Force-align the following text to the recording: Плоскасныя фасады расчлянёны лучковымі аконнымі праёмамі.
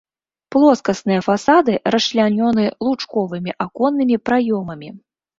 Плоскасныя 0.53 1.21
фасады 1.25 1.75
расчлянёны 1.95 2.63
лучковымі 2.85 3.51
аконнымі 3.65 4.15
праёмамі. 4.31 4.89